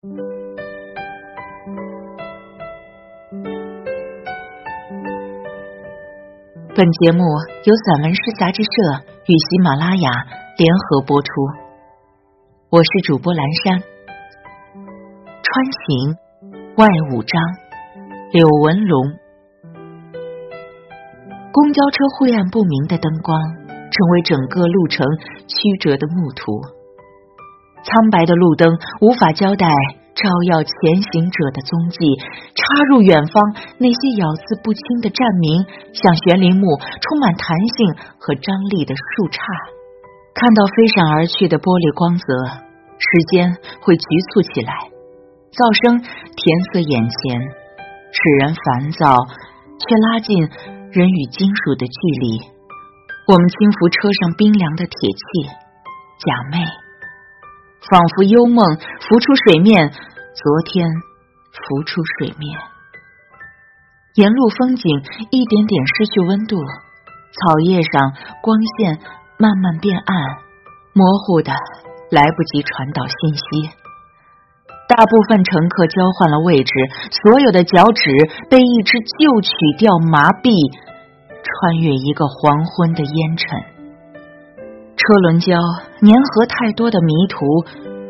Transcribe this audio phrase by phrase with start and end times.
[0.00, 0.10] 本
[6.92, 7.24] 节目
[7.64, 8.70] 由散文诗杂志社
[9.26, 10.08] 与喜马拉雅
[10.56, 11.28] 联合播出，
[12.70, 13.82] 我是主播蓝山。
[15.42, 16.16] 穿行
[16.76, 17.42] 外五章，
[18.30, 19.18] 柳文龙。
[21.50, 23.36] 公交车晦暗不明的灯光，
[23.66, 25.04] 成为整个路程
[25.48, 26.77] 曲折的路途。
[27.84, 29.68] 苍白的路灯无法交代。
[30.18, 32.02] 照耀前行者的踪迹，
[32.58, 33.38] 插入远方
[33.78, 35.62] 那些咬字不清的站名，
[35.94, 39.38] 像悬铃木，充满弹性和张力的树杈。
[40.34, 42.26] 看到飞闪而去的玻璃光泽，
[42.98, 44.74] 时间会局促起来，
[45.54, 46.42] 噪声填
[46.74, 47.38] 塞眼前，
[48.10, 49.14] 使人烦躁，
[49.78, 50.34] 却拉近
[50.90, 52.42] 人与金属的距离。
[53.30, 55.46] 我们轻抚车上冰凉的铁器，
[56.26, 56.66] 假寐。
[57.90, 60.88] 仿佛幽梦浮出水面，昨天
[61.52, 62.58] 浮出水面。
[64.14, 64.90] 沿路风景
[65.30, 68.98] 一点点失去温度，草叶上光线
[69.38, 70.16] 慢慢变暗，
[70.92, 71.52] 模糊的
[72.10, 73.70] 来不及传导信息。
[74.88, 76.72] 大部分乘客交换了位置，
[77.22, 78.10] 所有的脚趾
[78.50, 80.50] 被一只旧曲调麻痹，
[81.44, 83.77] 穿越一个黄昏的烟尘。
[85.08, 85.56] 车轮胶
[86.02, 87.40] 粘合太多的迷途，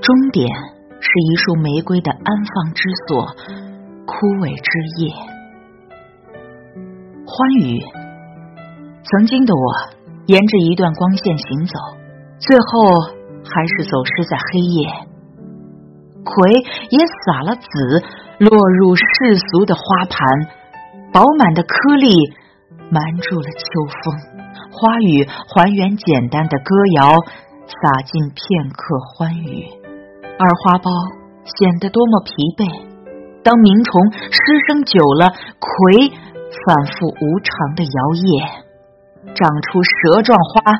[0.00, 0.48] 终点
[0.98, 3.26] 是一束玫瑰的安放之所，
[4.06, 4.70] 枯萎之
[5.04, 5.12] 夜。
[7.26, 7.84] 欢愉，
[9.04, 9.60] 曾经的我
[10.24, 11.76] 沿着一段光线行走，
[12.38, 12.64] 最后
[13.44, 14.88] 还是走失在黑夜。
[16.24, 16.48] 葵
[16.88, 18.00] 也撒了籽，
[18.38, 20.48] 落入世俗的花盘，
[21.12, 22.08] 饱满的颗粒
[22.88, 24.45] 瞒住了秋风。
[24.76, 26.68] 花语还原简单的歌
[27.00, 27.16] 谣，
[27.64, 28.44] 洒进片
[28.76, 29.64] 刻欢愉，
[30.36, 30.92] 而花苞
[31.48, 32.68] 显得多么疲惫。
[33.40, 33.88] 当鸣虫
[34.28, 34.36] 失
[34.68, 38.28] 声久了，葵反复无常的摇曳，
[39.32, 40.76] 长出蛇状花。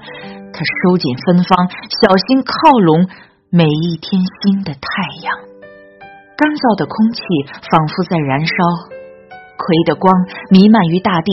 [0.53, 1.57] 它收紧芬芳，
[2.05, 3.09] 小心靠拢
[3.49, 4.89] 每一天新的太
[5.25, 5.33] 阳。
[6.37, 7.25] 干燥的空气
[7.73, 8.53] 仿佛在燃烧，
[9.57, 10.13] 葵的光
[10.53, 11.33] 弥漫于大地，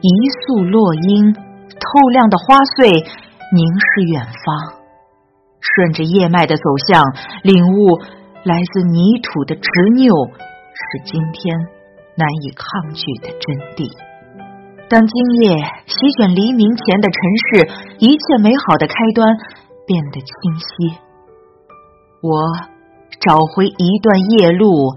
[0.00, 0.08] 一
[0.48, 1.49] 束落英。
[1.80, 4.76] 透亮的花穗凝视远方，
[5.60, 7.02] 顺着叶脉的走向，
[7.42, 7.98] 领悟
[8.44, 11.56] 来自泥土的执拗是今天
[12.16, 13.90] 难以抗拒的真谛。
[14.88, 17.68] 当今夜席卷黎明前的尘世，
[17.98, 19.36] 一切美好的开端
[19.86, 20.98] 变得清晰。
[22.22, 22.30] 我
[23.20, 24.94] 找回一段夜路，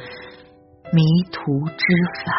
[0.92, 1.86] 迷途知
[2.26, 2.34] 返，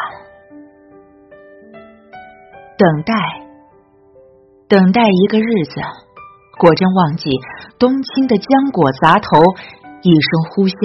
[2.77, 3.44] 等待。
[4.67, 5.79] 等待一个日子，
[6.57, 7.29] 果真忘记
[7.77, 9.37] 冬青的浆果砸头，
[10.01, 10.81] 一声呼啸，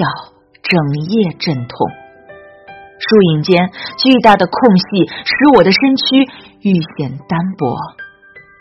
[0.61, 0.77] 整
[1.09, 1.73] 夜阵痛。
[3.01, 3.57] 树影间
[3.97, 6.05] 巨大的空隙，使我的身躯
[6.61, 7.73] 愈显单薄，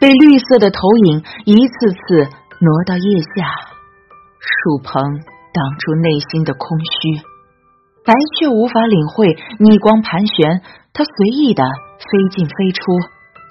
[0.00, 0.80] 被绿色的投
[1.12, 2.25] 影一次次
[2.64, 3.44] 挪到腋下，
[4.41, 5.20] 树棚
[5.53, 7.20] 挡住内心的空虚。
[8.09, 10.64] 白雀无法领会逆光盘旋，
[10.97, 11.62] 它随意的
[12.00, 12.80] 飞进飞出。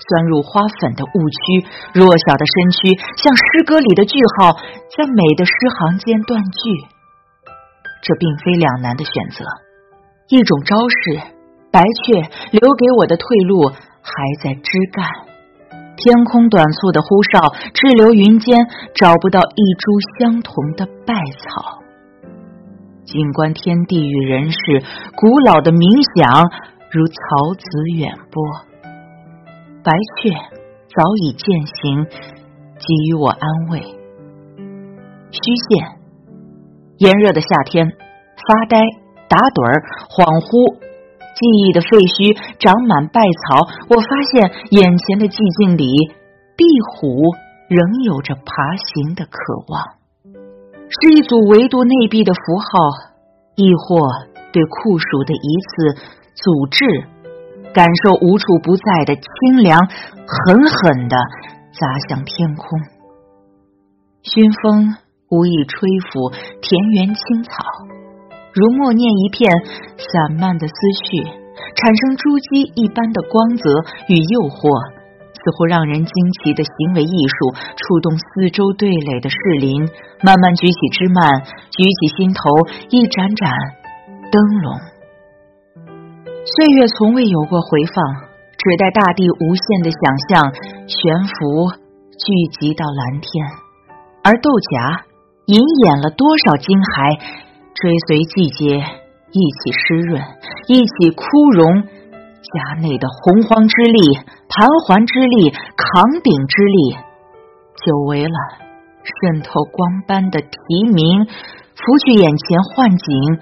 [0.08, 6.88] 钻入花粉的误区，弱小的身躯像诗歌里的句号，在美的诗行间断句。
[8.02, 9.44] 这并非两难的选择，
[10.30, 11.36] 一种招式。
[11.72, 14.12] 白雀留给我的退路还
[14.42, 15.06] 在枝干，
[15.98, 18.58] 天空短促的呼哨，滞留云间，
[18.96, 21.84] 找不到一株相同的败草。
[23.06, 24.58] 静观天地与人世，
[25.16, 26.42] 古老的冥想
[26.90, 28.69] 如草籽远播。
[29.82, 30.30] 白雀
[30.90, 33.80] 早已渐行，给予我安慰。
[35.32, 36.00] 虚线，
[36.98, 38.78] 炎热的夏天，发呆、
[39.30, 39.80] 打盹儿、
[40.10, 40.76] 恍惚，
[41.32, 43.64] 记忆的废墟长满败草。
[43.88, 45.88] 我发现眼前的寂静里，
[46.58, 47.32] 壁虎
[47.70, 49.40] 仍有着爬行的渴
[49.72, 49.80] 望，
[50.90, 53.16] 是一组维度内壁的符号，
[53.56, 53.96] 亦或
[54.52, 55.96] 对酷暑的一次
[56.36, 56.84] 阻滞。
[57.74, 61.18] 感受无处不在的清凉，狠狠的
[61.72, 62.80] 砸向天空。
[64.22, 64.96] 熏风
[65.30, 66.32] 无意吹拂
[66.62, 67.52] 田园青草，
[68.54, 69.50] 如默念一片
[69.98, 70.74] 散漫的思
[71.06, 71.24] 绪，
[71.76, 73.70] 产生珠玑一般的光泽
[74.10, 74.60] 与诱惑，
[75.32, 76.14] 似乎让人惊
[76.44, 79.88] 奇的行为艺术，触动四周对垒的士林。
[80.22, 82.42] 慢慢举起枝蔓，举起心头
[82.90, 83.48] 一盏盏
[84.30, 84.76] 灯笼。
[86.46, 87.96] 岁月从未有过回放，
[88.58, 90.54] 只待大地无限的想象
[90.88, 91.70] 悬浮
[92.18, 93.46] 聚集到蓝天。
[94.24, 95.04] 而豆荚
[95.46, 97.20] 隐掩了多少惊骸，
[97.76, 98.80] 追随季节
[99.32, 100.24] 一起湿润，
[100.68, 101.84] 一起枯荣。
[102.40, 104.16] 家内的洪荒之力、
[104.48, 106.96] 盘桓之力、扛鼎之力，
[107.86, 108.34] 久违了
[109.04, 110.48] 渗透光斑的提
[110.88, 111.26] 名，
[111.76, 113.38] 拂去眼前幻景，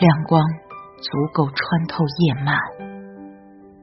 [0.00, 0.42] 亮光
[1.00, 1.56] 足够穿
[1.88, 2.54] 透夜漫。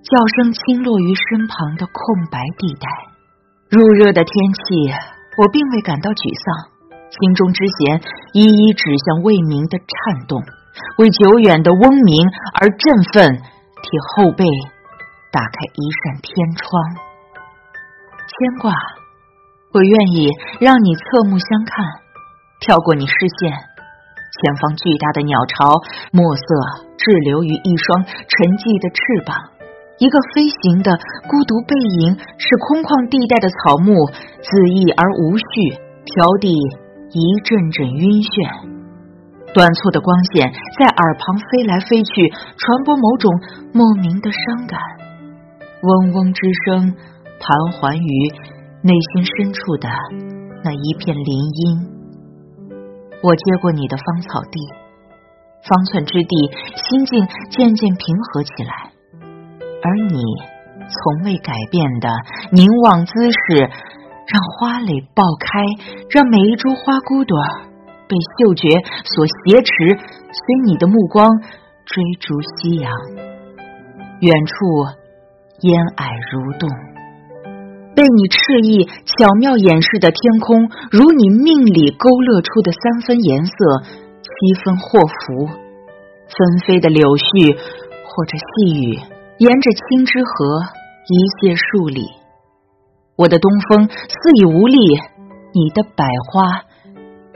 [0.08, 2.88] 叫声轻落于身旁的空白地带。
[3.70, 4.88] 入热的天气，
[5.38, 6.72] 我并未感到沮丧。
[7.08, 8.00] 心中之弦
[8.34, 10.40] 一一指向未明的颤动，
[11.00, 12.24] 为久远的嗡鸣
[12.60, 13.36] 而振奋，
[13.82, 14.44] 替后辈
[15.32, 16.68] 打开一扇天窗。
[18.28, 18.72] 牵挂，
[19.72, 21.84] 我愿意让你侧目相看，
[22.60, 23.52] 跳过你视线，
[24.38, 25.74] 前方巨大的鸟巢，
[26.12, 26.46] 墨色
[26.98, 29.34] 滞留于一双沉寂的翅膀。
[29.98, 30.94] 一个飞行的
[31.26, 31.74] 孤独背
[32.06, 33.98] 影，使空旷地带的草木
[34.46, 36.54] 恣意而无序，飘地。
[37.08, 38.68] 一阵阵晕眩，
[39.56, 42.30] 短促的光线在耳旁飞来飞去，
[42.60, 43.32] 传播某种
[43.72, 44.78] 莫名的伤感。
[45.82, 46.94] 嗡嗡之声
[47.40, 48.12] 盘桓于
[48.84, 49.88] 内心深处的
[50.66, 51.97] 那一片林荫。
[53.24, 54.60] 我接过你的芳草地，
[55.68, 58.92] 方寸之地，心境渐渐平和起来，
[59.84, 60.22] 而你
[60.88, 62.10] 从未改变的
[62.52, 63.70] 凝望姿势。
[64.28, 65.64] 让花蕾爆开，
[66.10, 67.38] 让每一株花骨朵
[68.10, 68.68] 被嗅觉
[69.06, 71.30] 所挟持，随你的目光
[71.86, 72.92] 追逐夕阳。
[74.20, 74.54] 远处
[75.62, 76.68] 烟霭蠕动，
[77.98, 83.58] 被你炽意巧妙掩饰的天空，如你命里勾勒出的三分颜色，
[84.22, 84.30] 七
[84.62, 85.50] 分祸福。
[86.30, 89.02] 纷飞的柳絮或者细雨，
[89.42, 90.62] 沿着青之河
[91.10, 92.06] 一泻数里。
[93.18, 94.78] 我的东风似已无力，
[95.58, 96.70] 你的百花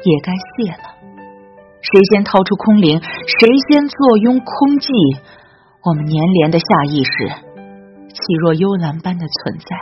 [0.06, 0.94] 也该谢了。
[1.82, 4.94] 谁先掏出空灵，谁先坐拥空寂？
[5.82, 7.34] 我们粘连的下意识，
[8.14, 9.74] 气若幽兰般的存在，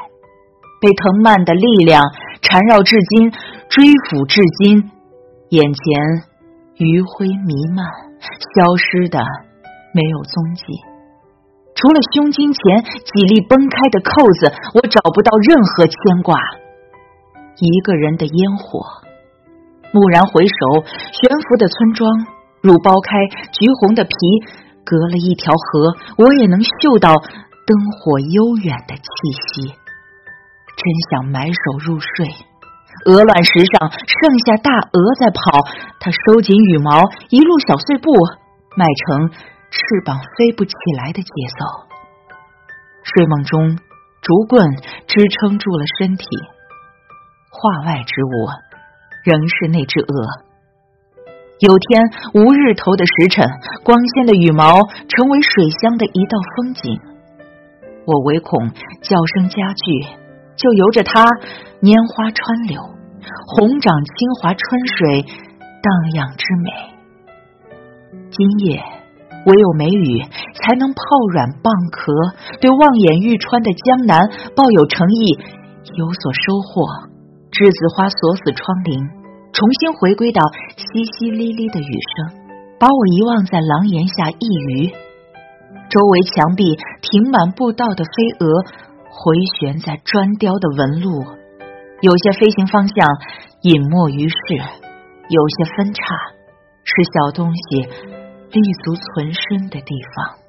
[0.82, 2.02] 被藤蔓的力量
[2.42, 3.32] 缠绕至今，
[3.68, 4.90] 追抚至今，
[5.50, 5.84] 眼前
[6.78, 7.84] 余晖弥漫，
[8.56, 9.20] 消失的
[9.94, 10.64] 没有踪迹。
[11.76, 16.36] 除了胸襟前几粒崩开的扣子，我找不到任何牵挂。
[17.60, 18.80] 一个人的烟火，
[19.92, 22.08] 蓦然回首，悬浮的村庄，
[22.62, 23.20] 如剥开
[23.52, 24.16] 橘红的皮，
[24.84, 27.16] 隔了一条河，我也能嗅到
[27.68, 29.04] 灯火悠远的气
[29.52, 29.76] 息。
[30.80, 32.08] 真想埋首入睡。
[33.06, 35.68] 鹅卵石上剩下大鹅在跑，
[36.00, 38.10] 它收紧羽毛，一路小碎步，
[38.76, 39.30] 迈成。
[39.72, 41.30] 翅膀飞不起来的节
[41.60, 41.94] 奏，
[43.04, 43.78] 睡梦中
[44.20, 44.66] 竹棍
[45.06, 46.26] 支撑住了身体，
[47.52, 48.50] 画外之物
[49.24, 50.10] 仍是那只鹅。
[51.60, 52.02] 有天
[52.34, 53.48] 无日头的时辰，
[53.84, 54.74] 光鲜的羽毛
[55.08, 57.00] 成为水乡的一道风景。
[58.08, 58.72] 我唯恐
[59.04, 60.08] 叫声加剧，
[60.60, 61.24] 就由着它
[61.82, 62.84] 拈花穿柳，
[63.56, 64.60] 红掌清华春
[64.92, 65.24] 水
[65.80, 66.68] 荡漾之美。
[68.30, 68.84] 今夜。
[69.48, 70.20] 唯有梅雨
[70.60, 71.00] 才能泡
[71.32, 72.12] 软蚌壳，
[72.60, 74.20] 对望眼欲穿的江南
[74.52, 75.40] 抱有诚意，
[75.96, 76.84] 有所收获。
[77.48, 79.00] 栀子花锁死窗棂，
[79.56, 80.44] 重新回归到
[80.76, 82.36] 淅淅沥沥的雨声，
[82.76, 84.92] 把我遗忘在廊檐下一隅。
[85.88, 88.44] 周围墙壁停满步道的飞蛾，
[89.22, 91.26] 回旋在砖雕的纹路。
[92.02, 92.96] 有些飞行方向
[93.64, 96.02] 隐没于世，有些分叉
[96.84, 97.90] 是小东西。
[98.52, 100.40] 立足存身的地方。